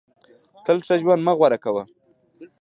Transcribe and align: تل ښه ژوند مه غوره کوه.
تل 0.65 0.77
ښه 0.85 0.95
ژوند 1.01 1.21
مه 1.25 1.33
غوره 1.37 1.57
کوه. 1.63 1.83